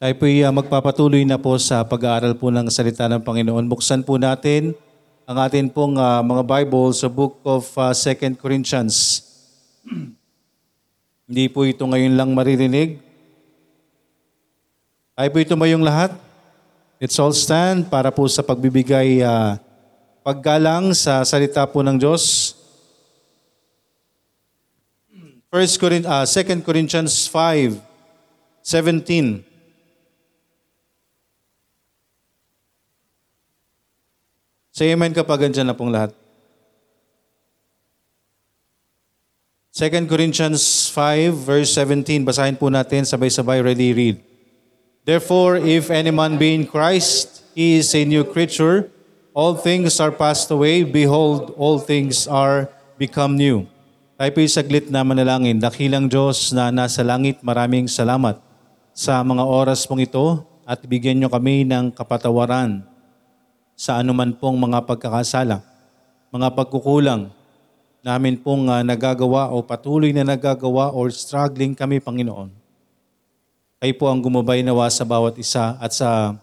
[0.00, 3.68] Tayo po uh, magpapatuloy na po sa pag-aaral po ng salita ng Panginoon.
[3.68, 4.72] Buksan po natin
[5.28, 9.20] ang atin pong uh, mga Bible sa book of uh, 2 Corinthians.
[11.28, 12.96] Hindi po ito ngayon lang maririnig.
[15.12, 16.16] Tayo po ito mayong lahat.
[16.96, 19.60] Let's all stand para po sa pagbibigay uh,
[20.24, 22.56] paggalang sa salita po ng Diyos.
[25.52, 27.76] 1 Corinth, uh, 2 Corinthians 5,
[28.64, 29.49] 17.
[34.80, 36.16] Say amen kapag andyan na pong lahat.
[39.76, 44.16] 2 Corinthians 5 verse 17, basahin po natin sabay-sabay, ready, read.
[45.04, 48.88] Therefore, if any man be in Christ, he is a new creature.
[49.36, 50.80] All things are passed away.
[50.80, 53.68] Behold, all things are become new.
[54.16, 55.60] Tayo po'y saglit na manalangin.
[55.60, 58.40] Dakilang Diyos na nasa langit, maraming salamat
[58.96, 62.89] sa mga oras pong ito at bigyan nyo kami ng kapatawaran
[63.80, 65.64] sa anuman pong mga pagkakasala,
[66.28, 67.32] mga pagkukulang
[68.04, 72.52] namin pong uh, nagagawa o patuloy na nagagawa or struggling kami, Panginoon.
[73.80, 76.36] Kayo po ang gumabay nawa sa bawat isa at sa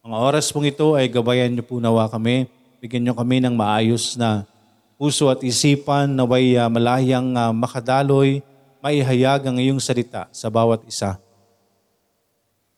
[0.00, 2.48] mga oras pong ito ay gabayan niyo po nawa kami.
[2.80, 4.48] Bigyan niyo kami ng maayos na
[4.96, 8.40] puso at isipan na way uh, malahiyang uh, makadaloy,
[8.80, 11.20] maihayag ang iyong salita sa bawat isa.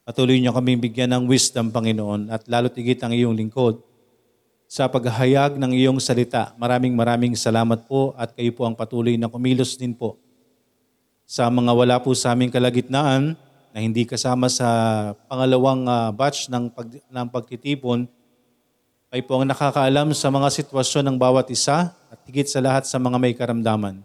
[0.08, 3.84] Patuloy niyo kami bigyan ng wisdom, Panginoon, at lalo tigit ang iyong lingkod
[4.64, 6.56] sa paghahayag ng iyong salita.
[6.56, 10.16] Maraming maraming salamat po at kayo po ang patuloy na kumilos din po
[11.28, 13.36] sa mga wala po sa aming kalagitnaan
[13.68, 14.64] na hindi kasama sa
[15.28, 18.08] pangalawang uh, batch ng, pag, ng pagtitipon,
[19.12, 22.96] ay po ang nakakaalam sa mga sitwasyon ng bawat isa at higit sa lahat sa
[22.96, 24.00] mga may karamdaman.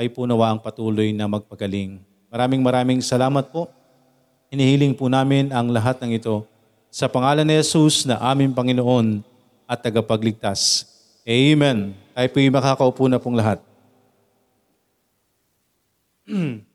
[0.00, 2.00] Kayo po nawa ang patuloy na magpagaling.
[2.32, 3.68] Maraming maraming salamat po
[4.50, 6.42] Hinihiling po namin ang lahat ng ito
[6.90, 9.22] sa pangalan ni Jesus na aming Panginoon
[9.62, 10.90] at tagapagligtas.
[11.22, 11.94] Amen.
[12.10, 13.62] Tayo po'y makakaupo na pong lahat.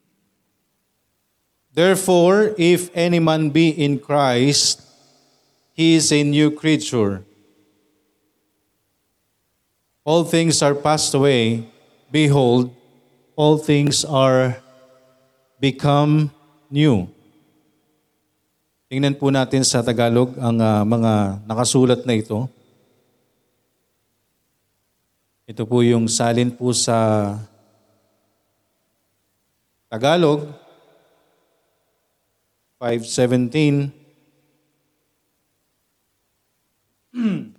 [1.75, 4.79] Therefore, if any man be in Christ,
[5.75, 7.27] he is a new creature.
[10.07, 11.67] All things are passed away.
[12.07, 12.71] Behold,
[13.35, 14.63] all things are
[15.59, 16.31] become
[16.71, 17.11] new.
[18.95, 22.47] Tingnan po natin sa Tagalog ang uh, mga nakasulat na ito.
[25.43, 26.95] Ito po yung salin po sa
[29.91, 30.47] Tagalog
[32.79, 33.91] 517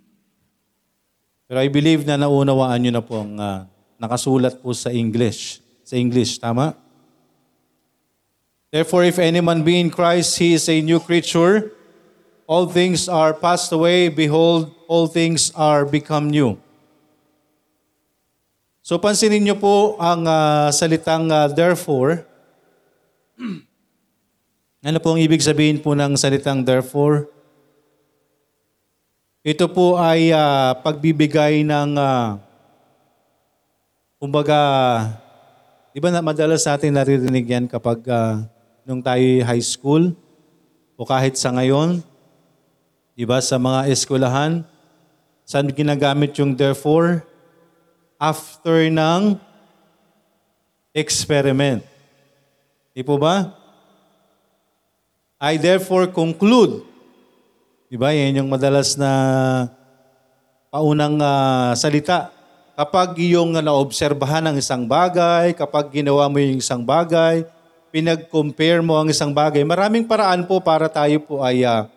[1.45, 3.69] Pero I believe na naunawaan nyo na po ang uh,
[4.01, 5.61] nakasulat po sa English.
[5.85, 6.86] Sa English, tama?
[8.67, 11.71] Therefore, if any man be in Christ, he is a new creature.
[12.43, 14.11] All things are passed away.
[14.11, 16.59] Behold, all things are become new.
[18.83, 22.23] So pansinin niyo po ang uh, salitang uh, therefore.
[24.87, 27.27] ano po ang ibig sabihin po ng salitang therefore?
[29.47, 32.39] Ito po ay uh, pagbibigay ng uh,
[34.19, 34.59] kumbaga,
[35.95, 38.43] di ba na madalas natin naririnig yan kapag uh,
[38.87, 40.15] nung tayo high school
[40.95, 41.99] o kahit sa ngayon,
[43.19, 44.63] di ba, sa mga eskwelahan,
[45.43, 47.27] saan ginagamit yung therefore?
[48.15, 49.35] After ng
[50.95, 51.83] experiment.
[52.95, 53.53] Di po ba?
[55.37, 56.81] I therefore conclude.
[57.91, 58.15] Di ba?
[58.15, 59.11] Yan yung madalas na
[60.71, 62.31] paunang uh, salita.
[62.73, 67.45] Kapag iyong naobserbahan ang isang bagay, kapag ginawa mo yung isang bagay,
[67.93, 71.87] pinag-compare mo ang isang bagay, maraming paraan po para tayo po ay uh,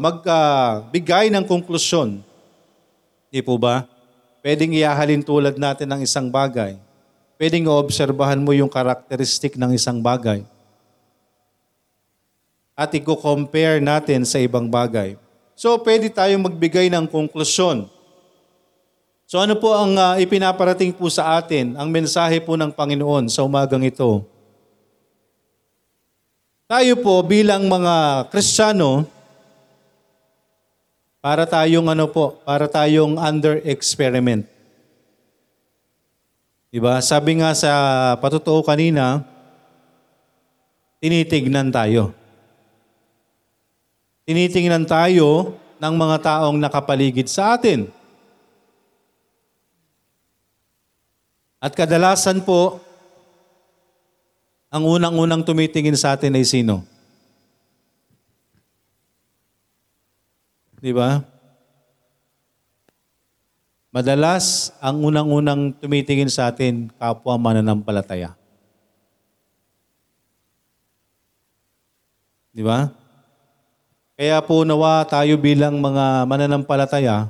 [0.00, 2.20] magbigay uh, ng konklusyon.
[3.32, 3.88] Di po ba?
[4.44, 6.76] Pwedeng iahalin tulad natin ng isang bagay.
[7.40, 10.44] Pwedeng obserbahan mo yung karakteristik ng isang bagay.
[12.76, 15.14] At i-compare natin sa ibang bagay.
[15.52, 17.86] So, pwede tayong magbigay ng konklusyon.
[19.32, 23.40] So ano po ang uh, ipinaparating po sa atin, ang mensahe po ng Panginoon sa
[23.40, 24.28] umagang ito?
[26.72, 29.04] Tayo po bilang mga Kristiyano,
[31.20, 34.48] para tayong ano po, para tayong under experiment.
[36.72, 36.96] Diba?
[37.04, 37.68] Sabi nga sa
[38.16, 39.20] patutuo kanina,
[40.96, 42.16] tinitignan tayo.
[44.24, 47.84] Tinitingnan tayo ng mga taong nakapaligid sa atin.
[51.60, 52.80] At kadalasan po,
[54.72, 56.80] ang unang-unang tumitingin sa atin ay sino?
[60.80, 61.20] Di ba?
[63.92, 68.32] Madalas, ang unang-unang tumitingin sa atin, kapwa mananampalataya.
[72.56, 72.88] Di ba?
[74.16, 77.28] Kaya po nawa tayo bilang mga mananampalataya,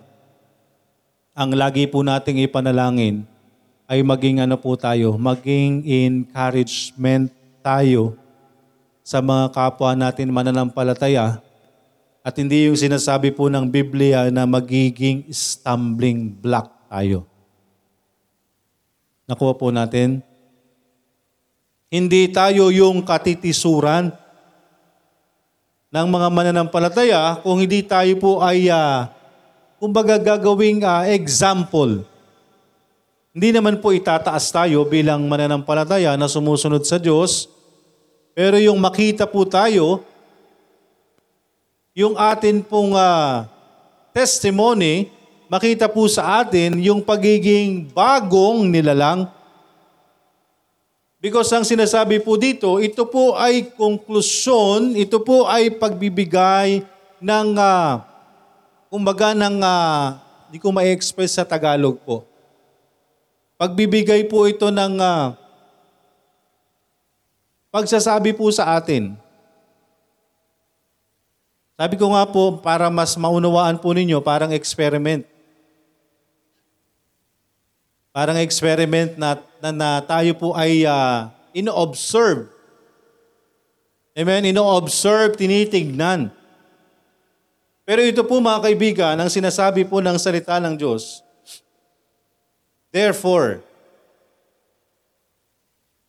[1.35, 3.27] ang lagi po nating ipanalangin
[3.93, 7.29] ay maging ano po tayo, maging encouragement
[7.61, 8.17] tayo
[9.05, 11.45] sa mga kapwa natin mananampalataya
[12.25, 17.29] at hindi yung sinasabi po ng Biblia na magiging stumbling block tayo.
[19.29, 20.25] Nakuha po natin?
[21.93, 24.09] Hindi tayo yung katitisuran
[25.93, 29.05] ng mga mananampalataya kung hindi tayo po ay, uh,
[29.77, 32.09] kumbaga gagawing uh, example.
[33.33, 37.49] Hindi naman po itataas tayo bilang mananampalataya na sumusunod sa Diyos,
[38.37, 40.05] pero yung makita po tayo,
[41.97, 43.49] yung atin pong uh,
[44.13, 45.09] testimony,
[45.49, 49.25] makita po sa atin yung pagiging bagong nilalang.
[51.17, 56.85] Because ang sinasabi po dito, ito po ay konklusyon, ito po ay pagbibigay
[57.17, 57.97] ng, uh,
[58.93, 60.21] kumbaga ng, uh,
[60.53, 62.32] di ko ma-express sa Tagalog po.
[63.63, 65.39] Pagbibigay po ito ng uh,
[67.71, 69.15] pagsasabi po sa atin.
[71.79, 75.23] Sabi ko nga po, para mas maunawaan po ninyo, parang experiment.
[78.11, 82.51] Parang experiment na, na, na tayo po ay uh, ino-observe.
[84.19, 84.51] Amen?
[84.51, 86.35] Ino-observe, tinitignan.
[87.87, 91.22] Pero ito po mga kaibigan, ang sinasabi po ng salita ng Diyos,
[92.93, 93.65] Therefore,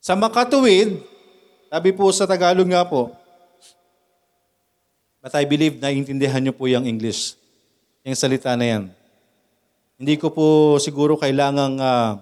[0.04, 1.00] sa makatuwid,
[1.72, 3.16] sabi po sa Tagalog nga po,
[5.24, 7.40] but I believe na intindihan niyo po yung English,
[8.04, 8.84] yung salita na yan.
[9.96, 12.20] Hindi ko po siguro kailangang uh,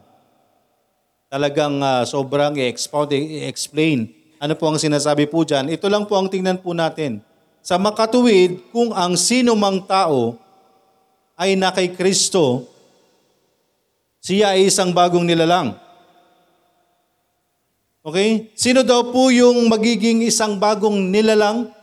[1.25, 5.69] talagang uh, sobrang i-expound, i-explain ano po ang sinasabi po dyan.
[5.69, 7.21] Ito lang po ang tingnan po natin.
[7.61, 10.33] Sa makatuwid, kung ang sino mang tao
[11.37, 12.70] ay na kay Kristo,
[14.21, 15.73] siya ay isang bagong nilalang.
[18.05, 18.53] Okay?
[18.53, 21.73] Sino daw po yung magiging isang bagong nilalang?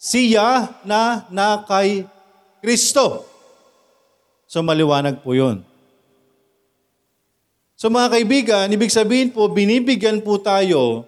[0.00, 2.08] Siya na na kay
[2.64, 3.28] Kristo.
[4.48, 5.64] So maliwanag po yun.
[7.76, 11.04] So mga kaibigan, ibig sabihin po, binibigyan po tayo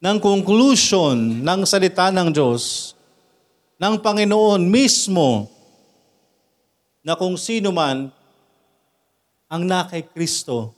[0.00, 2.96] ng conclusion ng salita ng Diyos,
[3.76, 5.46] ng Panginoon mismo,
[7.00, 8.12] na kung sino man
[9.50, 10.76] ang nakay Kristo,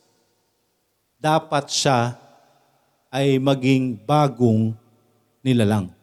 [1.19, 2.17] dapat siya
[3.13, 4.73] ay maging bagong
[5.45, 5.93] nilalang.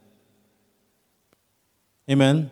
[2.07, 2.47] Amen?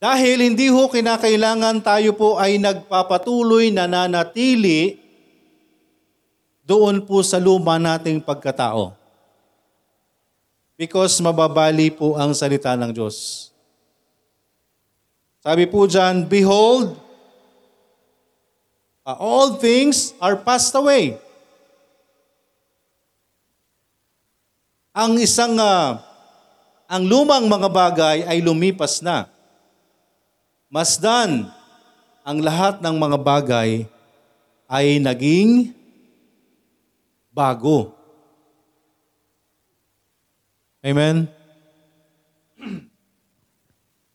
[0.00, 4.96] Dahil hindi ho kinakailangan tayo po ay nagpapatuloy na nanatili
[6.64, 8.96] doon po sa luma nating pagkatao.
[10.80, 13.49] Because mababali po ang salita ng Diyos.
[15.40, 17.00] Sabi po dyan, Behold,
[19.08, 21.16] uh, all things are passed away.
[24.92, 25.96] Ang isang, uh,
[26.84, 29.32] ang lumang mga bagay ay lumipas na.
[30.68, 31.48] Masdan,
[32.20, 33.88] ang lahat ng mga bagay
[34.68, 35.72] ay naging
[37.32, 37.96] bago.
[40.84, 41.39] Amen?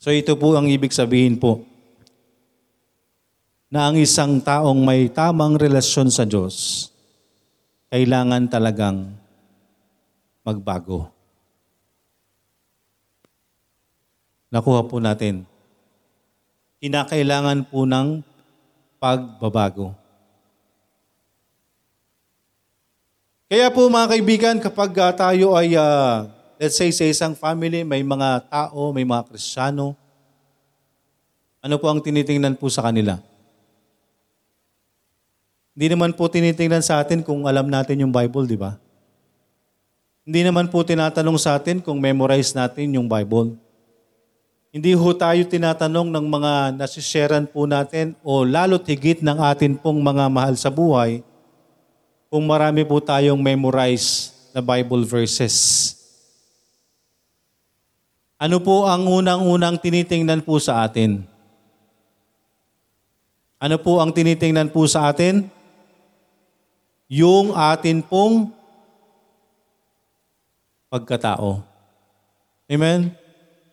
[0.06, 1.66] So ito po ang ibig sabihin po
[3.74, 6.86] na ang isang taong may tamang relasyon sa Diyos,
[7.90, 9.18] kailangan talagang
[10.46, 11.10] magbago.
[14.54, 15.42] Nakuha po natin.
[16.86, 18.22] Kinakailangan po ng
[19.02, 19.98] pagbabago.
[23.50, 28.04] Kaya po mga kaibigan, kapag uh, tayo ay uh, let's say sa isang family, may
[28.04, 29.96] mga tao, may mga kristyano,
[31.60, 33.18] ano po ang tinitingnan po sa kanila?
[35.76, 38.80] Hindi naman po tinitingnan sa atin kung alam natin yung Bible, di ba?
[40.24, 43.58] Hindi naman po tinatanong sa atin kung memorize natin yung Bible.
[44.76, 50.04] Hindi ho tayo tinatanong ng mga nasisharean po natin o lalo higit ng atin pong
[50.04, 51.24] mga mahal sa buhay
[52.28, 55.95] kung marami po tayong memorize na Bible verses.
[58.46, 61.26] Ano po ang unang-unang tinitingnan po sa atin?
[63.58, 65.50] Ano po ang tinitingnan po sa atin?
[67.10, 68.54] Yung atin pong
[70.94, 71.66] pagkatao.
[72.70, 73.18] Amen?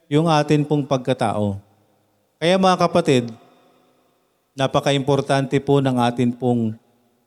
[0.08, 1.60] Yung atin pong pagkatao.
[2.40, 3.28] Kaya mga kapatid,
[4.56, 6.80] napaka-importante po ng atin pong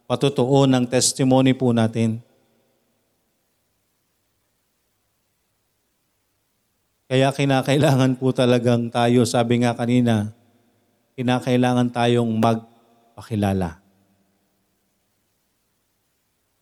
[0.10, 2.25] patutuo ng testimony po natin.
[7.06, 10.34] Kaya kinakailangan po talagang tayo, sabi nga kanina,
[11.14, 13.78] kinakailangan tayong magpakilala.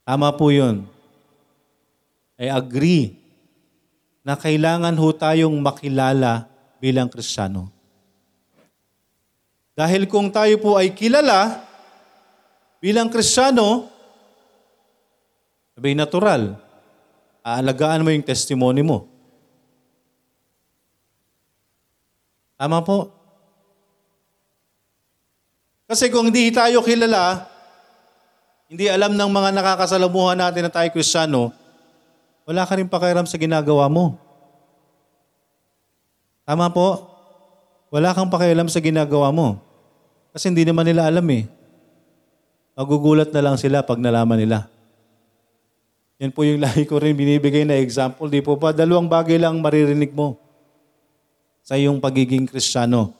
[0.03, 0.83] Tama po yun.
[2.35, 3.15] I agree
[4.19, 6.51] na kailangan ho tayong makilala
[6.83, 7.71] bilang Kristiyano.
[9.71, 11.63] Dahil kung tayo po ay kilala
[12.83, 13.87] bilang Kristiyano,
[15.71, 16.59] sabay natural,
[17.39, 19.12] aalagaan mo yung testimony mo.
[22.57, 23.09] Tama po.
[25.89, 27.45] Kasi kung hindi tayo kilala,
[28.71, 31.53] hindi alam ng mga nakakasalamuhan natin na tayo Kristiyano,
[32.49, 34.17] wala ka rin pakiram sa ginagawa mo.
[36.43, 37.07] Tama po?
[37.93, 39.61] Wala kang pakialam sa ginagawa mo.
[40.33, 41.45] Kasi hindi naman nila alam eh.
[42.73, 44.65] Magugulat na lang sila pag nalaman nila.
[46.17, 48.27] Yan po yung lagi ko rin binibigay na example.
[48.27, 48.73] Di po ba?
[48.73, 50.42] Dalawang bagay lang maririnig mo
[51.63, 53.15] sa iyong pagiging kristyano.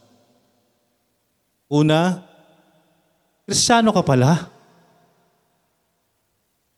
[1.72, 2.20] Una,
[3.48, 4.52] kristyano ka pala.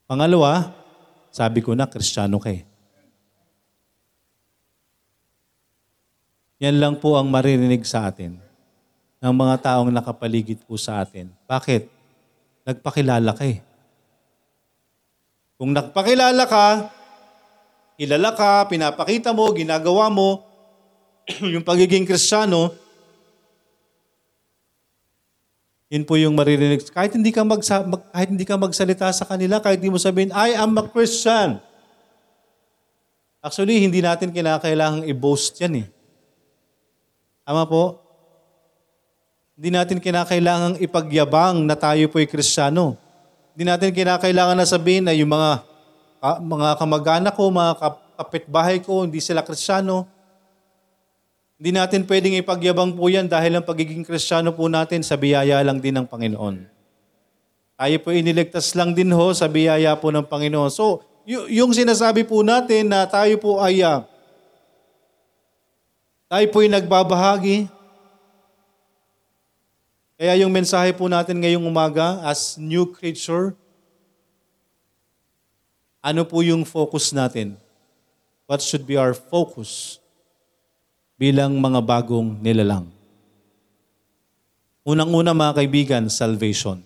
[0.05, 0.69] Pangalawa,
[1.33, 2.61] sabi ko na, kristyano ka eh.
[6.61, 8.37] Yan lang po ang maririnig sa atin
[9.19, 11.33] ng mga taong nakapaligid po sa atin.
[11.49, 11.89] Bakit?
[12.63, 13.59] Nagpakilala ka eh.
[15.57, 16.65] Kung nagpakilala ka,
[17.97, 20.54] kilala ka, pinapakita mo, ginagawa mo,
[21.53, 22.73] yung pagiging kristyano,
[25.89, 26.81] yun po yung maririnig.
[26.89, 30.33] Kahit hindi ka magsa, mag, kahit hindi ka magsalita sa kanila, kahit hindi mo sabihin,
[30.33, 31.61] I am a Christian.
[33.45, 35.87] Actually, hindi natin kinakailangang i-boast yan eh.
[37.45, 38.01] Tama po?
[39.53, 42.97] Hindi natin kinakailangang ipagyabang na tayo po'y kristyano.
[43.53, 45.61] Hindi natin kinakailangan na sabihin na yung mga,
[46.17, 47.73] ka, mga kamag-anak ko, mga
[48.17, 50.09] kapitbahay ko, hindi sila kristyano.
[51.55, 55.79] Hindi natin pwedeng ipagyabang po yan dahil ang pagiging kristyano po natin sa biyaya lang
[55.79, 56.67] din ng Panginoon.
[57.79, 60.67] Tayo po iniligtas lang din ho sa biyaya po ng Panginoon.
[60.67, 64.03] So, y- yung sinasabi po natin na tayo po ay uh,
[66.27, 67.71] tayo po'y nagbabahagi.
[70.19, 73.55] Kaya yung mensahe po natin ngayong umaga as new creature,
[76.03, 77.55] ano po yung focus natin?
[78.43, 80.03] What should be our focus
[81.15, 82.87] bilang mga bagong nilalang?
[84.85, 86.83] Unang-una mga kaibigan, salvation.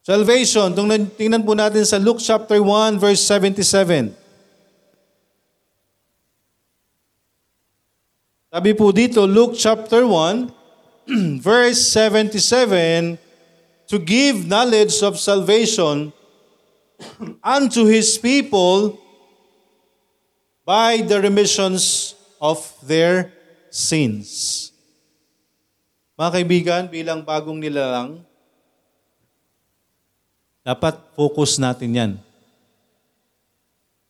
[0.00, 0.74] Salvation,
[1.14, 4.20] tingnan po natin sa Luke chapter 1 verse 77.
[8.50, 10.50] Sabi po dito, Luke chapter 1,
[11.38, 13.14] verse 77,
[13.86, 16.10] to give knowledge of salvation
[17.46, 18.98] unto his people
[20.70, 23.34] by the remissions of their
[23.74, 24.70] sins.
[26.14, 28.22] Mga kaibigan, bilang bagong nilalang,
[30.62, 32.12] dapat focus natin yan.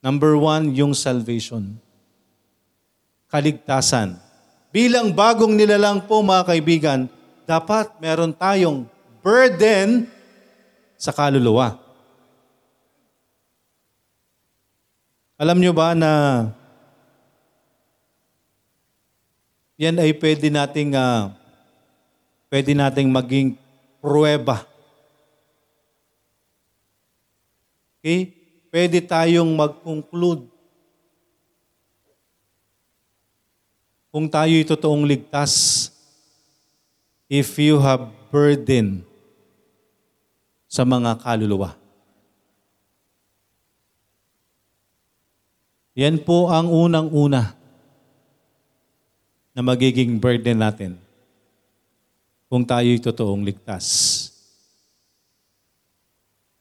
[0.04, 1.80] Number one, yung salvation.
[3.32, 4.20] Kaligtasan
[4.68, 7.00] bilang bagong nilalang po mga kaibigan,
[7.46, 8.86] dapat meron tayong
[9.22, 10.06] burden
[10.94, 11.89] sa kaluluwa.
[15.40, 16.12] Alam nyo ba na
[19.80, 21.32] yan ay pwede nating uh,
[22.52, 23.56] pwede nating maging
[24.04, 24.68] pruweba.
[27.96, 28.36] Okay?
[28.68, 30.44] Pwede tayong mag-conclude
[34.12, 35.88] kung tayo'y totoong ligtas,
[37.30, 39.06] if you have burden
[40.68, 41.79] sa mga kaluluwa.
[46.00, 47.52] Yan po ang unang-una
[49.52, 50.96] na magiging burden natin
[52.48, 54.16] kung tayo'y totoong ligtas.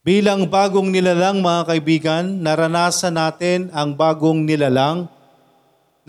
[0.04, 5.08] Bilang bagong nilalang mga kaibigan, naranasan natin ang bagong nilalang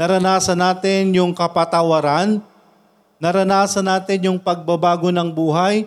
[0.01, 2.41] naranasan natin yung kapatawaran,
[3.21, 5.85] naranasan natin yung pagbabago ng buhay,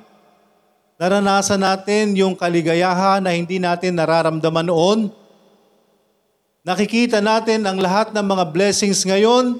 [1.01, 5.22] naranasan natin yung kaligayahan na hindi natin nararamdaman noon.
[6.63, 9.59] Nakikita natin ang lahat ng mga blessings ngayon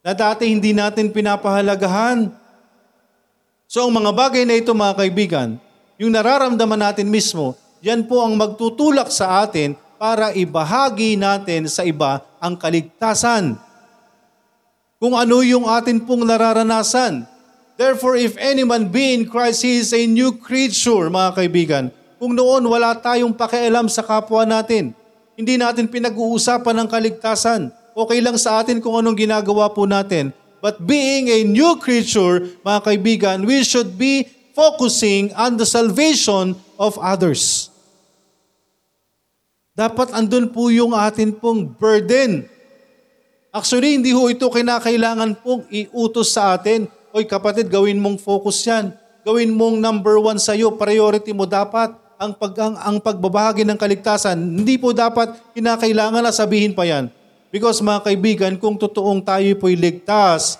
[0.00, 2.32] na dati hindi natin pinapahalagahan.
[3.68, 5.60] So ang mga bagay na ito mga kaibigan,
[6.00, 7.52] yung nararamdaman natin mismo,
[7.84, 13.60] yan po ang magtutulak sa atin para ibahagi natin sa iba ang kaligtasan.
[14.96, 17.28] Kung ano yung atin pong nararanasan.
[17.76, 21.84] Therefore, if any man be in Christ, he is a new creature, mga kaibigan.
[22.16, 24.96] Kung noon wala tayong pakialam sa kapwa natin,
[25.36, 27.68] hindi natin pinag-uusapan ang kaligtasan.
[27.92, 30.32] Okay lang sa atin kung anong ginagawa po natin.
[30.64, 34.24] But being a new creature, mga kaibigan, we should be
[34.56, 37.68] focusing on the salvation of others.
[39.76, 42.48] Dapat andun po yung atin pong burden.
[43.52, 46.88] Actually, hindi ho ito kinakailangan pong iutos sa atin.
[47.12, 48.96] Oy kapatid, gawin mong focus yan.
[49.20, 53.78] Gawin mong number one sa iyo, priority mo dapat ang, pag, ang, ang pagbabahagi ng
[53.78, 54.36] kaligtasan.
[54.36, 57.12] Hindi po dapat kinakailangan na sabihin pa yan.
[57.52, 60.58] Because mga kaibigan, kung totoong tayo po'y ligtas,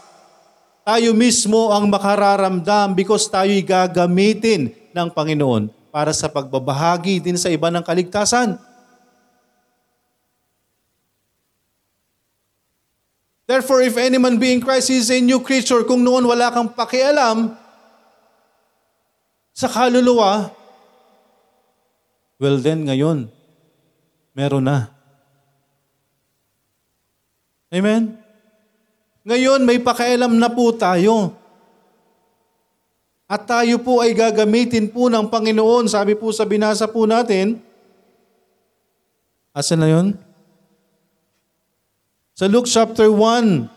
[0.86, 7.72] tayo mismo ang makararamdam because tayo'y gagamitin ng Panginoon para sa pagbabahagi din sa iba
[7.72, 8.60] ng kaligtasan.
[13.46, 15.86] Therefore, if any man be in Christ, he is a new creature.
[15.86, 17.54] Kung noon wala kang pakialam
[19.54, 20.50] sa kaluluwa,
[22.37, 23.28] well then, ngayon,
[24.37, 24.93] meron na.
[27.73, 28.16] Amen?
[29.26, 31.35] Ngayon, may pakialam na po tayo.
[33.26, 35.90] At tayo po ay gagamitin po ng Panginoon.
[35.90, 37.59] Sabi po sa binasa po natin,
[39.57, 40.12] Asan na yun?
[42.37, 43.73] Sa Luke chapter 1,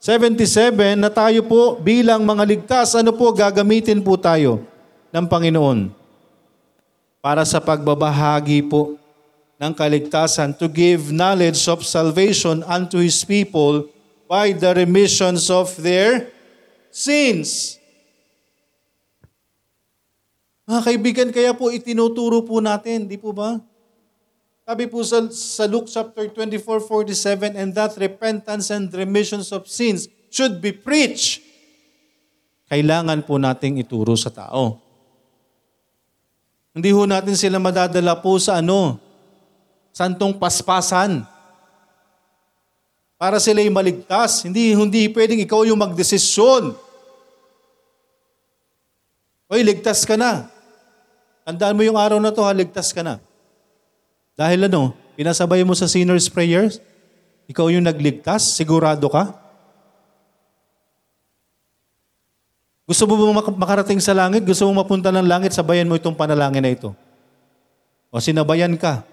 [0.00, 4.64] 77, na tayo po bilang mga ligtas, ano po gagamitin po tayo
[5.12, 5.97] ng Panginoon?
[7.28, 8.96] Para sa pagbabahagi po
[9.60, 13.84] ng kaligtasan to give knowledge of salvation unto His people
[14.24, 16.32] by the remissions of their
[16.88, 17.76] sins.
[20.64, 23.60] Mga kaibigan, kaya po itinuturo po natin, di po ba?
[24.64, 30.08] Sabi po sa, sa Luke chapter 24, 47, and that repentance and remissions of sins
[30.32, 31.44] should be preached.
[32.72, 34.87] Kailangan po nating ituro sa tao.
[36.78, 39.02] Hindi ho natin sila madadala po sa ano,
[39.90, 41.26] santong paspasan.
[43.18, 44.46] Para sila'y maligtas.
[44.46, 46.78] Hindi, hindi pwedeng ikaw yung magdesisyon.
[49.50, 50.46] Oy, ligtas ka na.
[51.42, 53.18] Tandaan mo yung araw na to, ha, ligtas ka na.
[54.38, 56.78] Dahil ano, pinasabay mo sa sinner's prayers,
[57.50, 59.34] ikaw yung nagligtas, sigurado ka?
[62.88, 64.48] Gusto mo ba makarating sa langit?
[64.48, 65.52] Gusto mo mapunta ng langit?
[65.52, 66.96] Sabayan mo itong panalangin na ito.
[68.08, 69.04] O sinabayan ka.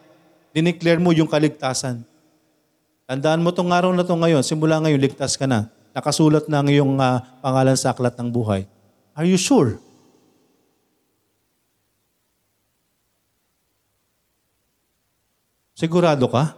[0.55, 1.99] Dineclare mo yung kaligtasan.
[3.03, 4.47] Tandaan mo itong araw na to ngayon.
[4.47, 5.67] Simula ngayon, ligtas ka na.
[5.91, 8.63] Nakasulat na ang iyong uh, pangalan sa aklat ng buhay.
[9.11, 9.75] Are you sure?
[15.75, 16.55] Sigurado ka?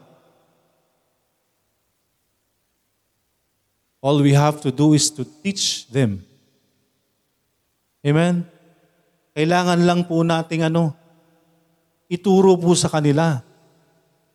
[4.06, 6.22] All we have to do is to teach them.
[8.08, 8.48] Amen?
[9.36, 10.96] Kailangan lang po nating ano,
[12.08, 13.44] ituro po sa kanila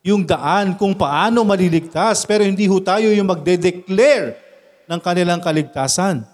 [0.05, 2.29] yung daan kung paano maliligtas.
[2.29, 4.37] Pero hindi ho tayo yung magde-declare
[4.85, 6.27] ng kanilang kaligtasan,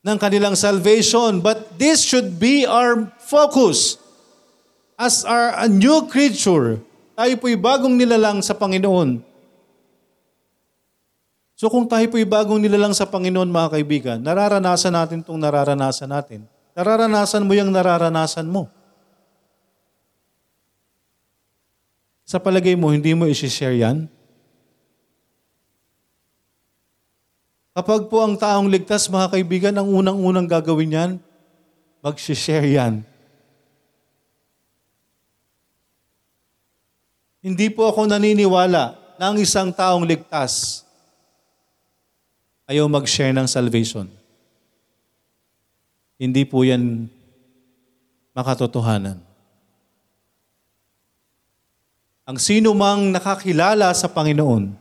[0.00, 1.44] ng kanilang salvation.
[1.44, 4.00] But this should be our focus
[4.94, 6.78] as our a new creature,
[7.18, 9.33] tayo po'y bagong nilalang sa Panginoon.
[11.64, 16.44] So kung tayo po'y bagong nilalang sa Panginoon, mga kaibigan, nararanasan natin itong nararanasan natin.
[16.76, 18.68] Nararanasan mo yung nararanasan mo.
[22.28, 24.04] Sa palagay mo, hindi mo isi-share yan?
[27.72, 31.10] Kapag po ang taong ligtas, mga kaibigan, ang unang-unang gagawin yan,
[32.04, 33.08] mag-share yan
[37.40, 40.83] Hindi po ako naniniwala na ang isang taong ligtas
[42.68, 44.08] ayaw mag-share ng salvation.
[46.20, 47.10] Hindi po yan
[48.32, 49.18] makatotohanan.
[52.24, 54.72] Ang sino mang nakakilala sa Panginoon,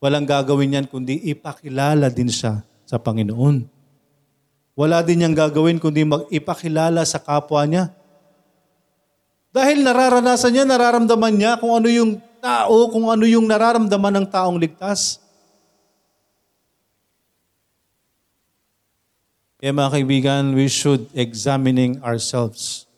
[0.00, 3.68] walang gagawin yan kundi ipakilala din siya sa Panginoon.
[4.72, 7.92] Wala din niyang gagawin kundi mag-ipakilala sa kapwa niya
[9.50, 14.54] dahil nararanasan niya, nararamdaman niya kung ano yung tao, kung ano yung nararamdaman ng taong
[14.54, 15.18] ligtas.
[19.60, 22.88] Kaya mga kaibigan, we should examining ourselves.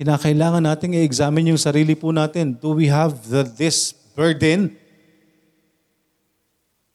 [0.00, 2.56] Kinakailangan natin i-examine yung sarili po natin.
[2.56, 4.72] Do we have the, this burden?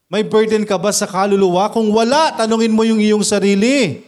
[0.09, 1.69] May burden ka ba sa kaluluwa?
[1.69, 4.01] Kung wala, tanungin mo yung iyong sarili.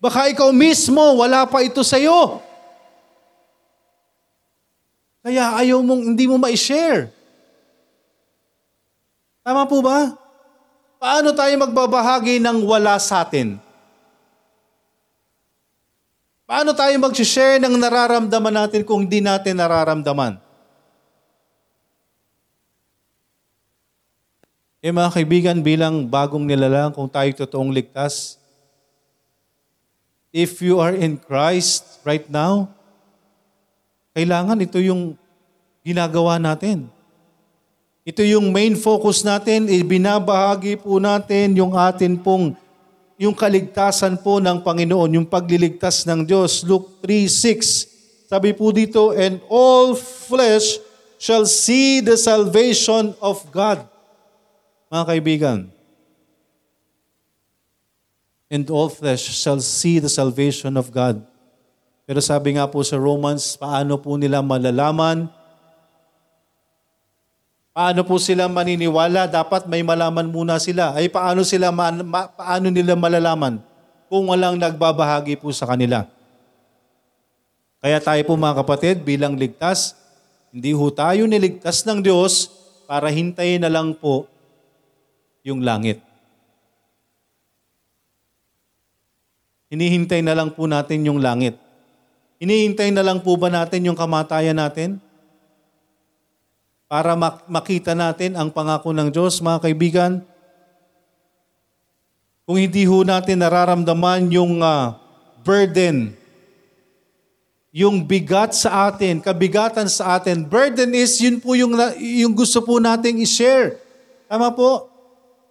[0.00, 2.40] Baka ikaw mismo, wala pa ito sa iyo.
[5.20, 7.12] Kaya ayaw mong, hindi mo ma-share.
[9.44, 10.27] Tama po ba?
[10.98, 13.54] Paano tayo magbabahagi ng wala sa atin?
[16.42, 20.42] Paano tayo mag-share ng nararamdaman natin kung hindi natin nararamdaman?
[24.82, 28.38] Eh mga kaibigan, bilang bagong nilalang kung tayo totoong ligtas,
[30.34, 32.74] if you are in Christ right now,
[34.18, 35.14] kailangan ito yung
[35.86, 36.90] ginagawa natin.
[38.08, 42.56] Ito yung main focus natin, ibinabahagi po natin yung atin pong
[43.20, 46.64] yung kaligtasan po ng Panginoon, yung pagliligtas ng Diyos.
[46.64, 50.80] Luke 3.6, sabi po dito, And all flesh
[51.20, 53.84] shall see the salvation of God.
[54.88, 55.58] Mga kaibigan,
[58.48, 61.20] and all flesh shall see the salvation of God.
[62.08, 65.28] Pero sabi nga po sa Romans, paano po nila malalaman?
[67.78, 69.30] Paano po sila maniniwala?
[69.30, 70.98] Dapat may malaman muna sila.
[70.98, 73.62] Ay paano sila ma- ma- paano nila malalaman
[74.10, 76.02] kung walang nagbabahagi po sa kanila?
[77.78, 79.94] Kaya tayo po mga kapatid, bilang ligtas,
[80.50, 82.50] hindi ho tayo niligtas ng Diyos
[82.90, 84.26] para hintayin na lang po
[85.46, 86.02] yung langit.
[89.70, 91.54] Hinihintay na lang po natin yung langit.
[92.42, 94.98] Hinihintay na lang po ba natin yung kamatayan natin?
[96.88, 100.12] Para mak- makita natin ang pangako ng Diyos, mga kaibigan.
[102.48, 104.96] Kung hindi ho natin nararamdaman yung uh,
[105.44, 106.16] burden,
[107.68, 110.48] yung bigat sa atin, kabigatan sa atin.
[110.48, 113.76] Burden is yun po yung, yung gusto po nating i-share.
[114.24, 114.88] Tama po?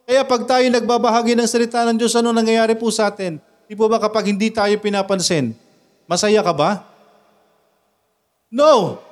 [0.09, 3.37] Kaya pag tayo nagbabahagi ng salita ng Diyos, ano nangyayari po sa atin?
[3.69, 5.53] Di po ba kapag hindi tayo pinapansin,
[6.09, 6.81] masaya ka ba?
[8.49, 9.05] No.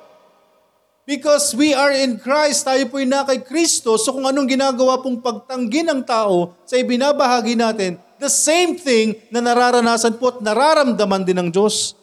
[1.06, 5.22] Because we are in Christ, tayo po'y na kay Kristo, so kung anong ginagawa pong
[5.22, 11.38] pagtanggi ng tao sa ibinabahagi natin, the same thing na nararanasan po at nararamdaman din
[11.46, 11.94] ng Diyos.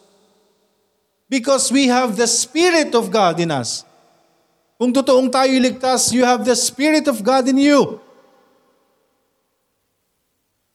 [1.28, 3.84] Because we have the Spirit of God in us.
[4.80, 8.00] Kung totoong tayo ligtas, you have the Spirit of God in you.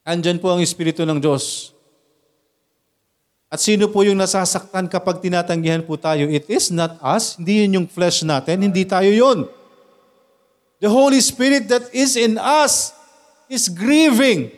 [0.06, 1.74] Andyan po ang Espiritu ng Diyos.
[3.50, 6.30] At sino po yung nasasaktan kapag tinatanggihan po tayo?
[6.30, 7.34] It is not us.
[7.34, 8.62] Hindi yun yung flesh natin.
[8.62, 9.50] Hindi tayo yun.
[10.78, 12.94] The Holy Spirit that is in us
[13.50, 14.54] is grieving.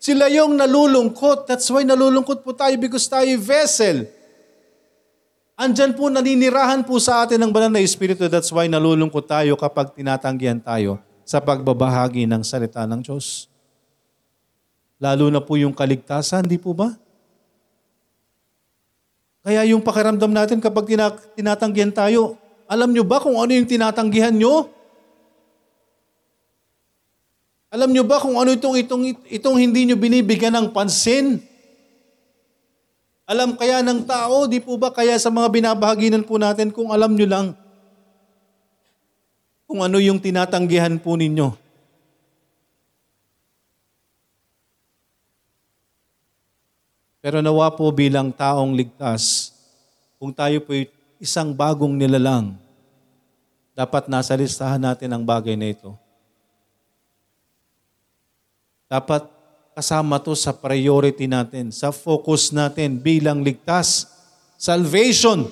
[0.00, 1.44] Sila yung nalulungkot.
[1.44, 4.08] That's why nalulungkot po tayo because tayo vessel.
[5.58, 8.24] Andyan po, naninirahan po sa atin ng banal na Espiritu.
[8.24, 13.52] That's why nalulungkot tayo kapag tinatanggihan tayo sa pagbabahagi ng salita ng Diyos.
[14.96, 16.96] Lalo na po yung kaligtasan, di po ba?
[19.46, 20.90] Kaya yung pakiramdam natin kapag
[21.38, 22.36] tinatanggihan tayo,
[22.68, 24.68] alam nyo ba kung ano yung tinatanggihan nyo?
[27.68, 31.40] Alam nyo ba kung ano itong, itong, itong hindi nyo binibigyan ng pansin?
[33.28, 37.12] Alam kaya ng tao, di po ba kaya sa mga binabahaginan po natin kung alam
[37.12, 37.46] nyo lang
[39.68, 41.67] kung ano yung tinatanggihan po ninyo?
[47.18, 49.50] Pero nawa po bilang taong ligtas,
[50.22, 50.74] kung tayo po
[51.18, 52.54] isang bagong nilalang,
[53.74, 55.98] dapat nasa listahan natin ang bagay na ito.
[58.86, 59.26] Dapat
[59.74, 64.06] kasama to sa priority natin, sa focus natin bilang ligtas.
[64.58, 65.46] Salvation.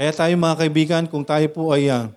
[0.00, 2.08] Kaya tayo mga kaibigan, kung tayo po ay uh,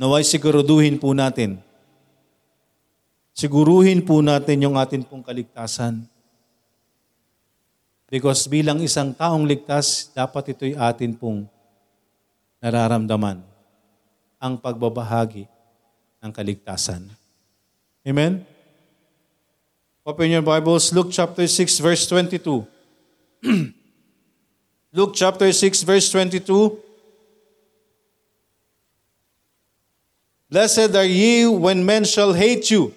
[0.00, 1.60] naway siguraduhin po natin
[3.32, 6.04] Siguruhin po natin yung atin pong kaligtasan.
[8.12, 11.48] Because bilang isang taong ligtas, dapat ito'y atin pong
[12.60, 13.40] nararamdaman
[14.36, 15.48] ang pagbabahagi
[16.20, 17.08] ng kaligtasan.
[18.04, 18.44] Amen?
[20.04, 22.68] Open your Bibles, Luke chapter 6 verse 22.
[24.92, 26.76] Luke chapter 6 verse 22.
[30.52, 32.92] Blessed are ye when men shall hate you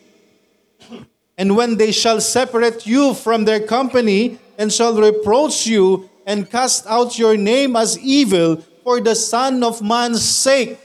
[1.35, 6.87] And when they shall separate you from their company and shall reproach you and cast
[6.87, 10.79] out your name as evil for the Son of Man's sake.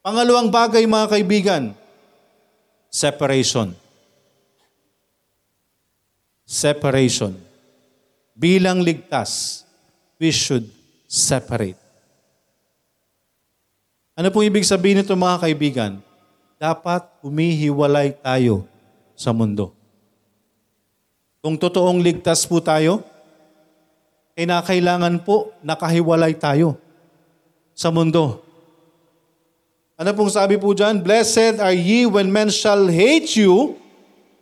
[0.00, 1.64] Pangalawang bagay mga kaibigan,
[2.88, 3.76] separation.
[6.48, 7.36] Separation.
[8.32, 9.62] Bilang ligtas,
[10.16, 10.64] we should
[11.04, 11.76] separate.
[14.16, 15.92] Ano pong ibig sabihin nito mga kaibigan?
[16.56, 18.64] Dapat humihiwalay tayo
[19.18, 19.74] sa mundo.
[21.42, 23.02] Kung totoong ligtas po tayo,
[24.38, 26.78] kinakailangan po nakahiwalay tayo
[27.74, 28.46] sa mundo.
[29.98, 31.02] Ano pong sabi po dyan?
[31.02, 33.74] Blessed are ye when men shall hate you,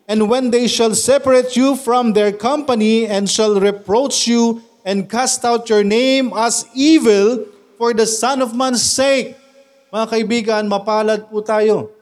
[0.05, 5.49] and when they shall separate you from their company, and shall reproach you, and cast
[5.49, 7.49] out your name as evil
[7.81, 9.33] for the Son of Man's sake.
[9.89, 11.96] Mga kaibigan, mapalad po tayo.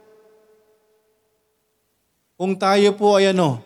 [2.34, 3.62] Kung tayo po ay ano,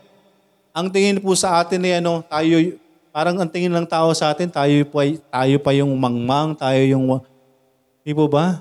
[0.77, 2.77] ang tingin po sa atin ay ano, tayo,
[3.09, 6.77] parang ang tingin ng tao sa atin, tayo po ay, tayo pa yung mangmang, tayo
[6.85, 7.25] yung,
[8.05, 8.61] di po ba?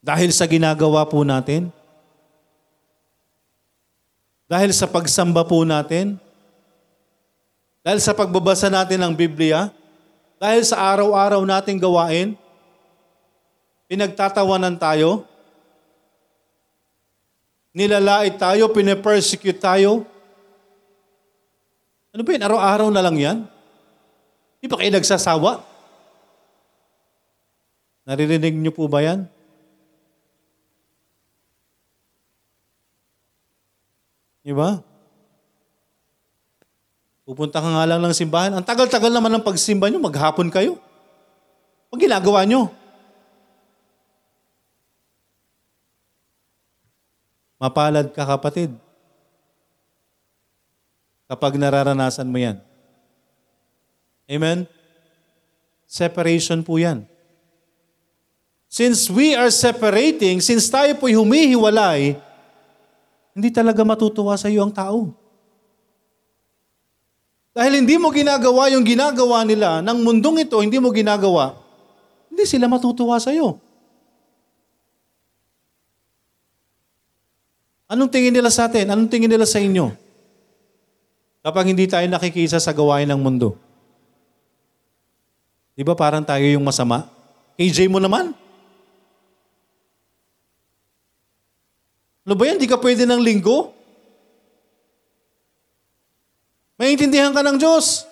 [0.00, 1.68] Dahil sa ginagawa po natin,
[4.48, 6.16] dahil sa pagsamba po natin,
[7.84, 9.68] dahil sa pagbabasa natin ng Biblia,
[10.40, 12.32] dahil sa araw-araw nating gawain,
[13.92, 15.27] pinagtatawanan tayo,
[17.72, 20.04] nilalait tayo, pinapersecute tayo.
[22.12, 22.44] Ano ba yun?
[22.44, 23.38] Araw-araw na lang yan?
[24.58, 25.62] Di ba kayo nagsasawa?
[28.08, 29.28] Naririnig niyo po ba yan?
[34.40, 34.80] Di ba?
[37.28, 38.56] Pupunta ka nga lang ng simbahan.
[38.56, 40.80] Ang tagal-tagal naman ng pagsimba nyo, maghapon kayo.
[41.92, 42.72] Pag ginagawa nyo.
[47.58, 48.70] Mapalad ka kapatid.
[51.28, 52.62] Kapag nararanasan mo yan.
[54.30, 54.64] Amen?
[55.84, 57.04] Separation po yan.
[58.70, 62.16] Since we are separating, since tayo po'y humihiwalay,
[63.34, 65.12] hindi talaga matutuwa sa iyo ang tao.
[67.56, 71.58] Dahil hindi mo ginagawa yung ginagawa nila ng mundong ito, hindi mo ginagawa,
[72.30, 73.58] hindi sila matutuwa sa iyo.
[77.88, 78.92] Anong tingin nila sa atin?
[78.92, 79.88] Anong tingin nila sa inyo?
[81.40, 83.56] Kapag hindi tayo nakikisa sa gawain ng mundo.
[85.72, 87.08] Di ba parang tayo yung masama?
[87.56, 88.36] KJ mo naman.
[92.28, 92.60] Ano ba yan?
[92.60, 93.72] Di ka pwede ng linggo?
[96.76, 98.04] Maintindihan ka ng Diyos.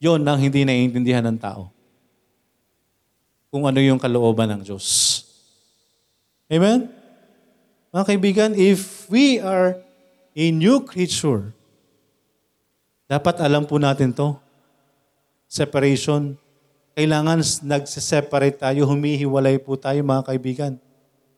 [0.00, 1.68] Yon ang hindi naiintindihan ng tao.
[3.52, 5.23] Kung ano yung kalooban ng Diyos.
[6.50, 6.92] Amen?
[7.94, 9.78] Mga kaibigan, if we are
[10.34, 11.54] a new creature,
[13.06, 14.34] dapat alam po natin to.
[15.46, 16.34] Separation.
[16.94, 20.72] Kailangan nagsiseparate tayo, humihiwalay po tayo mga kaibigan.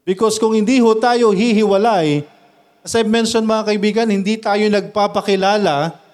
[0.06, 2.24] Because kung hindi ho tayo hihiwalay,
[2.80, 6.06] as I've mentioned mga kaibigan, hindi tayo nagpapakilala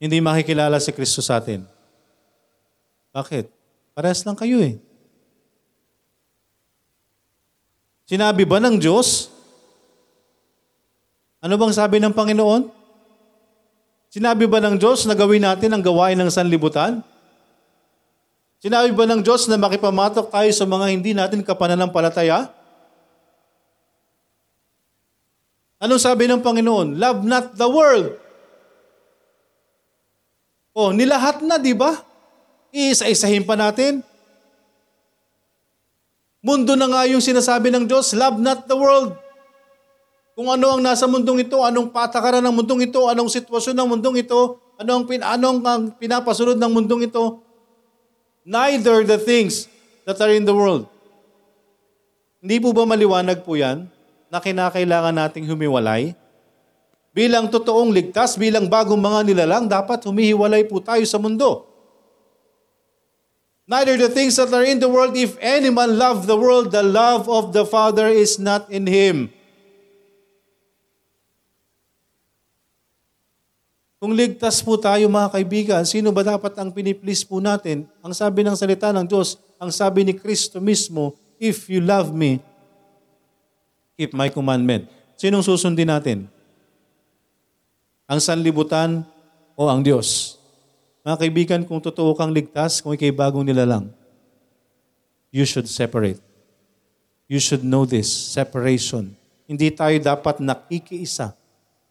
[0.00, 1.79] hindi makikilala si Kristo sa atin.
[3.10, 3.50] Bakit?
[3.94, 4.78] Parehas lang kayo eh.
[8.06, 9.30] Sinabi ba ng Diyos?
[11.42, 12.70] Ano bang sabi ng Panginoon?
[14.10, 17.06] Sinabi ba ng Diyos na gawin natin ang gawain ng sanlibutan?
[18.58, 22.50] Sinabi ba ng Diyos na makipamatok tayo sa mga hindi natin kapananampalataya?
[25.80, 26.98] Anong sabi ng Panginoon?
[27.00, 28.20] Love not the world.
[30.76, 32.09] Oh, nilahat na, di ba?
[32.70, 34.02] Iisa-isahin pa natin.
[36.40, 39.12] Mundo na nga yung sinasabi ng Diyos, love not the world.
[40.32, 44.24] Kung ano ang nasa mundong ito, anong patakaran ng mundong ito, anong sitwasyon ng mundong
[44.24, 47.44] ito, ano ang, pin, anong ang pinapasunod ng mundong ito,
[48.40, 49.68] neither the things
[50.08, 50.88] that are in the world.
[52.40, 53.84] Hindi po ba maliwanag po yan
[54.32, 56.16] na kinakailangan nating humiwalay?
[57.12, 61.69] Bilang totoong ligtas, bilang bagong mga nilalang, dapat humihiwalay po tayo sa mundo.
[63.70, 66.82] Neither the things that are in the world, if any man love the world, the
[66.82, 69.30] love of the Father is not in him.
[74.02, 77.86] Kung ligtas po tayo mga kaibigan, sino ba dapat ang piniplease po natin?
[78.02, 82.42] Ang sabi ng salita ng Diyos, ang sabi ni Kristo mismo, if you love me,
[83.94, 84.90] keep my commandment.
[85.14, 86.26] Sinong susundin natin?
[88.10, 89.06] Ang sanlibutan
[89.54, 90.39] o ang Diyos?
[91.00, 93.88] Mga kaibigan, kung totoo kang ligtas, kung ikay bagong nilalang,
[95.32, 96.20] you should separate.
[97.24, 99.16] You should know this, separation.
[99.48, 101.32] Hindi tayo dapat nakikiisa,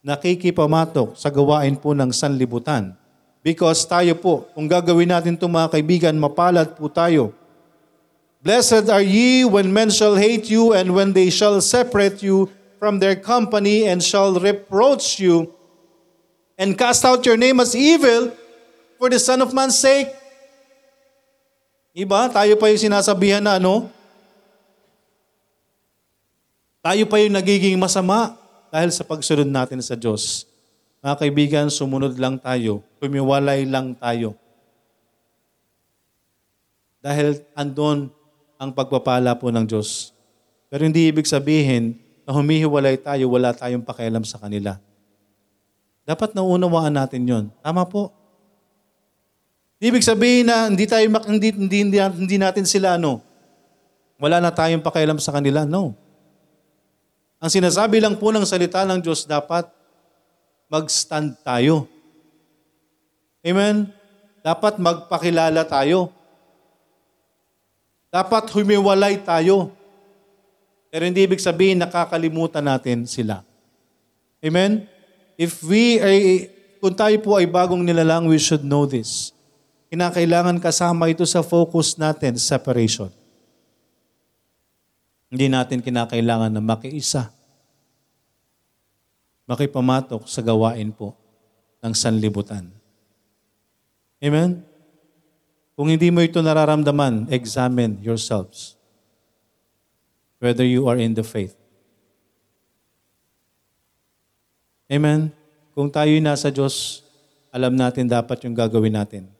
[0.06, 2.94] nakikipamatok sa gawain po ng sanlibutan.
[3.42, 7.34] Because tayo po, kung gagawin natin ito mga kaibigan, mapalad po tayo.
[8.46, 12.48] Blessed are ye when men shall hate you and when they shall separate you
[12.80, 15.52] from their company and shall reproach you
[16.56, 18.32] and cast out your name as evil
[19.00, 20.12] for the Son of Man's sake.
[21.96, 23.88] Iba, tayo pa yung sinasabihan na ano,
[26.84, 28.36] tayo pa yung nagiging masama
[28.70, 30.46] dahil sa pagsunod natin sa Diyos.
[31.00, 32.84] Mga kaibigan, sumunod lang tayo.
[33.00, 34.36] Pumiwalay lang tayo.
[37.00, 38.12] Dahil andon
[38.60, 40.12] ang pagpapala po ng Diyos.
[40.68, 41.96] Pero hindi ibig sabihin
[42.28, 44.76] na humihiwalay tayo, wala tayong pakialam sa kanila.
[46.04, 47.46] Dapat naunawaan natin yon.
[47.64, 48.19] Tama po.
[49.80, 53.24] Ibig sabihin na hindi, tayo, hindi, hindi, hindi, hindi natin sila ano,
[54.20, 55.64] wala na tayong pakialam sa kanila.
[55.64, 55.96] No.
[57.40, 59.72] Ang sinasabi lang po ng salita ng Diyos, dapat
[60.68, 61.88] mag-stand tayo.
[63.40, 63.88] Amen?
[64.44, 66.12] Dapat magpakilala tayo.
[68.12, 69.72] Dapat humiwalay tayo.
[70.92, 73.48] Pero hindi ibig sabihin nakakalimutan natin sila.
[74.44, 74.84] Amen?
[75.40, 76.20] If we are,
[76.84, 79.32] kung tayo po ay bagong nilalang, we should know this.
[79.90, 83.10] Kinakailangan kasama ito sa focus natin, separation.
[85.30, 87.34] Hindi natin kinakailangan na makiisa.
[89.50, 91.18] Makipamatok sa gawain po
[91.82, 92.70] ng sanlibutan.
[94.22, 94.62] Amen?
[95.74, 98.78] Kung hindi mo ito nararamdaman, examine yourselves
[100.40, 101.56] whether you are in the faith.
[104.90, 105.30] Amen?
[105.76, 107.06] Kung tayo'y nasa Diyos,
[107.54, 109.39] alam natin dapat yung gagawin natin.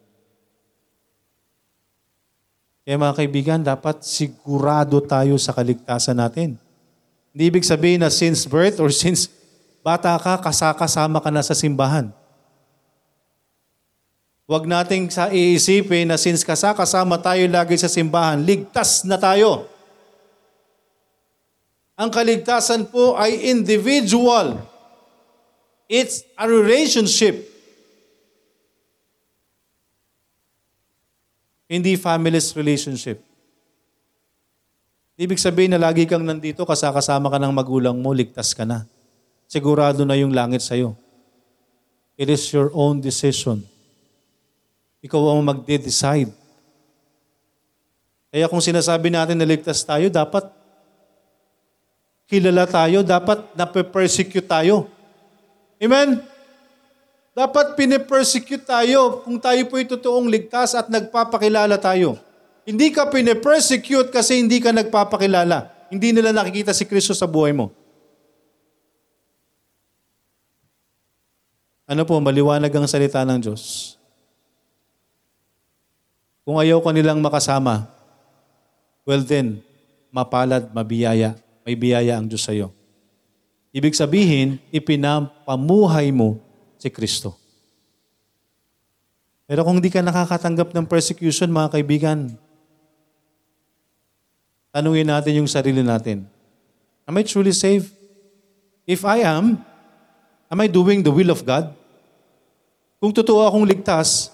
[2.90, 6.58] Kaya mga kaibigan, dapat sigurado tayo sa kaligtasan natin.
[7.30, 9.30] Hindi ibig sabihin na since birth or since
[9.86, 12.10] bata ka, kasakasama ka na sa simbahan.
[14.50, 19.70] Huwag nating sa iisipin na since kasakasama tayo lagi sa simbahan, ligtas na tayo.
[21.94, 24.66] Ang kaligtasan po ay individual.
[25.86, 27.49] It's a relationship.
[31.70, 33.22] Hindi family's relationship.
[35.20, 38.90] Ibig sabihin na lagi kang nandito, kasakasama ka ng magulang mo, ligtas ka na.
[39.46, 40.98] Sigurado na yung langit sa'yo.
[42.18, 43.62] It is your own decision.
[45.06, 46.34] Ikaw ang magde-decide.
[48.34, 50.50] Kaya kung sinasabi natin na ligtas tayo, dapat
[52.30, 54.86] kilala tayo, dapat nape-persecute tayo.
[55.82, 56.22] Amen?
[57.40, 62.20] Dapat pine-persecute tayo kung tayo po'y totoong ligtas at nagpapakilala tayo.
[62.68, 65.72] Hindi ka pine-persecute kasi hindi ka nagpapakilala.
[65.88, 67.72] Hindi nila nakikita si Kristo sa buhay mo.
[71.88, 73.96] Ano po, maliwanag ang salita ng Diyos.
[76.44, 77.88] Kung ayaw ka nilang makasama,
[79.08, 79.64] well then,
[80.12, 81.40] mapalad, mabiyaya.
[81.64, 82.76] May biyaya ang Diyos sa iyo.
[83.72, 86.49] Ibig sabihin, ipinapamuhay mo
[86.80, 87.36] si Kristo.
[89.46, 92.32] Pero kung hindi ka nakakatanggap ng persecution, mga kaibigan,
[94.72, 96.24] tanungin natin yung sarili natin.
[97.04, 97.92] Am I truly saved?
[98.88, 99.60] If I am,
[100.48, 101.74] am I doing the will of God?
[103.02, 104.32] Kung totoo akong ligtas,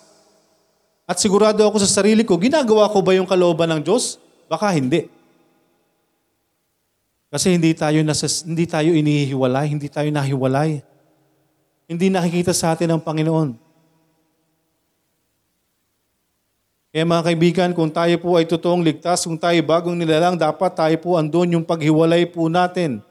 [1.05, 4.17] at sigurado ako sa sarili ko, ginagawa ko ba yung kalooban ng Diyos?
[4.49, 5.05] Baka hindi.
[7.29, 10.81] Kasi hindi tayo, nasa, hindi tayo inihiwalay, hindi tayo nahiwalay.
[11.85, 13.49] Hindi nakikita sa atin ng Panginoon.
[16.95, 20.95] Kaya mga kaibigan, kung tayo po ay totoong ligtas, kung tayo bagong nilalang, dapat tayo
[20.97, 23.03] po andun yung paghiwalay po natin.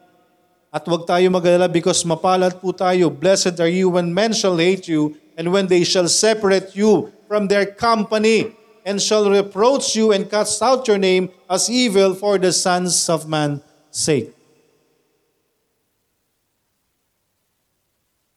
[0.75, 3.07] At huwag tayo magalala because mapalad po tayo.
[3.07, 7.47] Blessed are you when men shall hate you and when they shall separate you from
[7.47, 8.51] their company
[8.83, 13.23] and shall reproach you and cast out your name as evil for the sons of
[13.23, 14.34] man's sake.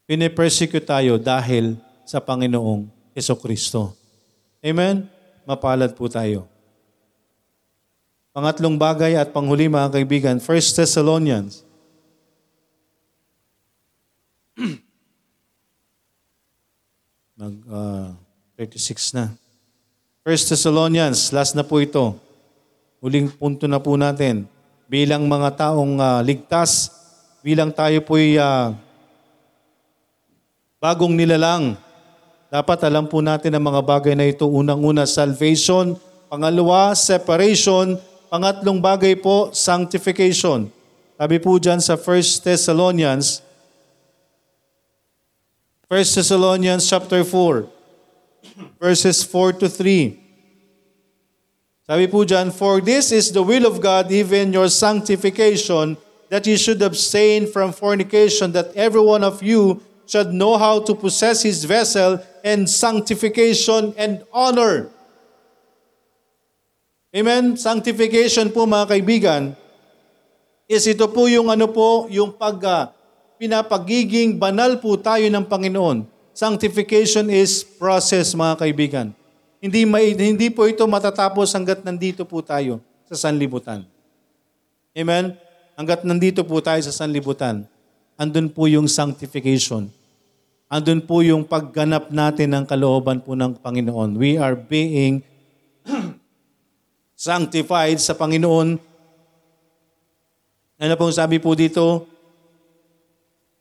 [0.09, 1.77] Pinipersecute tayo dahil
[2.09, 3.92] sa Panginoong Yeso Kristo.
[4.64, 5.05] Amen?
[5.44, 6.49] Mapalad po tayo.
[8.33, 10.49] Pangatlong bagay at panghuli mga kaibigan, 1
[10.81, 11.61] Thessalonians.
[17.37, 18.17] Mag uh,
[18.56, 19.37] 36 na.
[20.25, 22.17] 1 Thessalonians, last na po ito.
[23.04, 24.48] Huling punto na po natin.
[24.88, 26.88] Bilang mga taong uh, ligtas,
[27.44, 28.73] bilang tayo po'y uh,
[30.79, 31.74] bagong nilalang.
[32.48, 34.48] Dapat alam po natin ang mga bagay na ito.
[34.48, 35.98] Unang-una, salvation.
[36.31, 37.98] Pangalawa, separation.
[38.31, 40.70] Pangatlong bagay po, sanctification.
[41.18, 43.42] Sabi po dyan sa 1 Thessalonians,
[45.90, 47.66] 1 Thessalonians chapter 4,
[48.79, 50.14] verses 4 to 3.
[51.88, 55.96] Sabi po dyan, For this is the will of God, even your sanctification,
[56.29, 60.96] that you should abstain from fornication, that every one of you should know how to
[60.96, 64.88] possess his vessel and sanctification and honor.
[67.13, 67.61] Amen?
[67.61, 69.52] Sanctification po mga kaibigan,
[70.69, 72.85] is ito po yung ano po, yung pag ah,
[73.40, 76.04] pinapagiging banal po tayo ng Panginoon.
[76.37, 79.06] Sanctification is process mga kaibigan.
[79.59, 82.79] Hindi, mai- hindi po ito matatapos hanggat nandito po tayo
[83.11, 83.83] sa sanlibutan.
[84.94, 85.35] Amen?
[85.75, 87.65] Hanggat nandito po tayo sa sanlibutan,
[88.15, 89.90] andun po yung sanctification.
[90.69, 94.21] Andun po yung pagganap natin ng kalooban po ng Panginoon.
[94.21, 95.25] We are being
[97.16, 98.77] sanctified sa Panginoon.
[100.77, 102.04] Ano pong sabi po dito?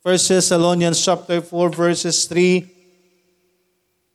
[0.04, 2.76] 1 Thessalonians chapter 4 verses 3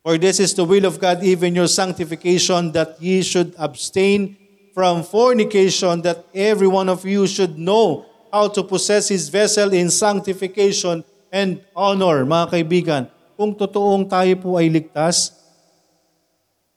[0.05, 4.37] For this is the will of God, even your sanctification, that ye should abstain
[4.75, 9.89] from fornication, that every one of you should know how to possess his vessel in
[9.89, 12.21] sanctification and honor.
[12.21, 13.03] Mga kaibigan,
[13.33, 15.33] kung totoong tayo po ay ligtas,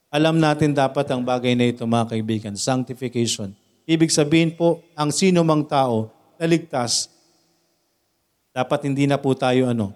[0.08, 3.52] alam natin dapat ang bagay na ito, mga kaibigan, sanctification.
[3.84, 6.08] Ibig sabihin po, ang sino mang tao
[6.40, 7.12] na ligtas,
[8.56, 9.92] dapat hindi na po tayo ano,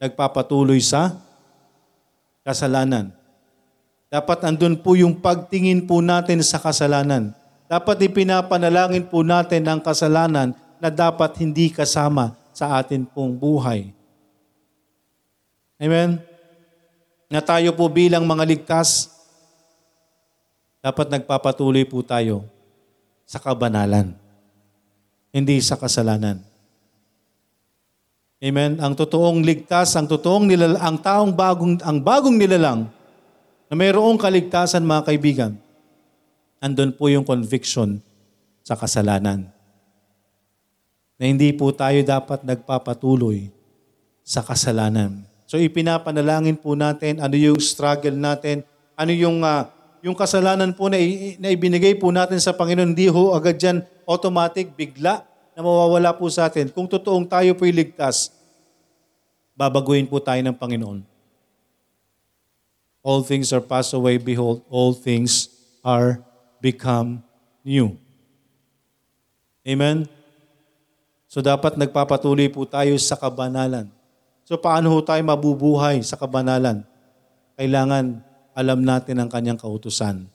[0.00, 1.20] nagpapatuloy sa
[2.40, 3.12] kasalanan.
[4.08, 7.36] Dapat andun po yung pagtingin po natin sa kasalanan.
[7.70, 13.90] Dapat ipinapanalangin po natin ang kasalanan na dapat hindi kasama sa atin pong buhay.
[15.80, 16.20] Amen?
[17.30, 19.08] Na tayo po bilang mga ligtas,
[20.80, 22.44] dapat nagpapatuloy po tayo
[23.28, 24.16] sa kabanalan,
[25.30, 26.42] hindi sa kasalanan.
[28.40, 28.80] Amen.
[28.80, 32.88] Ang totoong ligtas, ang totoong nilal, ang taong bagong ang bagong nilalang
[33.68, 35.52] na mayroong kaligtasan mga kaibigan.
[36.56, 38.00] Andun po yung conviction
[38.64, 39.52] sa kasalanan.
[41.20, 43.52] Na hindi po tayo dapat nagpapatuloy
[44.24, 45.20] sa kasalanan.
[45.44, 48.64] So ipinapanalangin po natin ano yung struggle natin,
[48.96, 49.68] ano yung ah,
[50.00, 50.96] yung kasalanan po na,
[51.36, 55.20] na ibinigay po natin sa Panginoon, hindi ho agad yan automatic, bigla
[55.52, 56.72] na mawawala po sa atin.
[56.72, 58.32] Kung totoong tayo po'y ligtas,
[59.52, 61.04] babaguhin po tayo ng Panginoon.
[63.04, 65.52] All things are passed away, behold, all things
[65.84, 66.20] are
[66.60, 67.24] become
[67.64, 67.96] new.
[69.64, 70.08] Amen?
[71.30, 73.86] So dapat nagpapatuloy po tayo sa kabanalan.
[74.42, 76.82] So paano ho tayo mabubuhay sa kabanalan?
[77.54, 78.18] Kailangan
[78.50, 80.26] alam natin ang kanyang kautusan.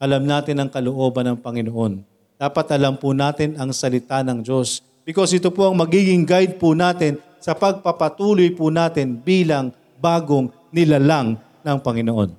[0.00, 2.00] Alam natin ang kalooban ng Panginoon.
[2.40, 4.80] Dapat alam po natin ang salita ng Diyos.
[5.04, 9.68] Because ito po ang magiging guide po natin sa pagpapatuloy po natin bilang
[10.00, 12.32] bagong nilalang ng Panginoon.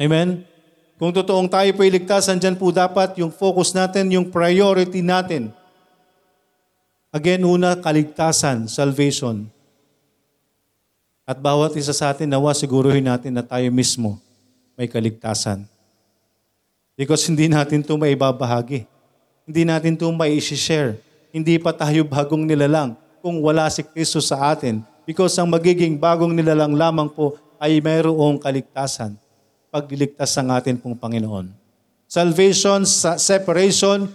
[0.00, 0.48] Amen?
[0.96, 5.52] Kung totoong tayo po iligtas, andyan po dapat yung focus natin, yung priority natin.
[7.12, 9.44] Again, una, kaligtasan, salvation.
[11.28, 14.16] At bawat isa sa atin, nawa siguruhin natin na tayo mismo
[14.80, 15.68] may kaligtasan.
[16.96, 18.88] Because hindi natin ito maibabahagi.
[19.44, 20.96] Hindi natin ito mai-share.
[21.28, 24.80] Hindi pa tayo bagong nilalang kung wala si Kristo sa atin.
[25.04, 29.20] Because ang magiging bagong nilalang lamang po ay mayroong kaligtasan.
[29.68, 31.52] Pagliligtas ng atin pong Panginoon.
[32.08, 34.08] Salvation, sa- separation,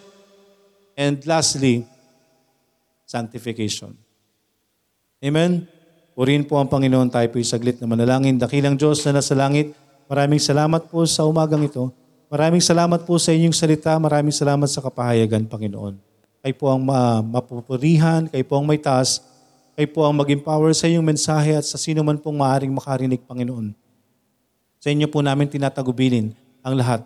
[0.98, 1.86] and lastly,
[3.08, 3.96] sanctification.
[5.24, 5.66] Amen?
[6.14, 8.36] Purihin po ang Panginoon tayo po saglit na manalangin.
[8.36, 9.72] Dakilang Diyos na nasa langit,
[10.12, 11.90] maraming salamat po sa umagang ito.
[12.28, 13.96] Maraming salamat po sa inyong salita.
[13.96, 15.96] Maraming salamat sa kapahayagan, Panginoon.
[16.44, 19.24] Kayo po ang ma- mapupurihan, kayo po ang may taas,
[19.80, 23.72] kayo po ang mag-empower sa inyong mensahe at sa sino man pong maaaring makarinig, Panginoon.
[24.78, 27.02] Sa inyo po namin tinatagubilin ang lahat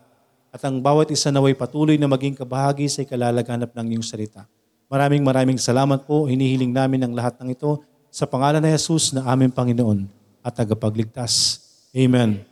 [0.52, 4.43] at ang bawat isa naway patuloy na maging kabahagi sa ikalalaganap ng iyong salita.
[4.92, 6.28] Maraming maraming salamat po.
[6.28, 7.80] Hinihiling namin ang lahat ng ito
[8.12, 10.04] sa pangalan ni Jesus na aming Panginoon
[10.44, 11.64] at tagapagligtas.
[11.96, 12.51] Amen.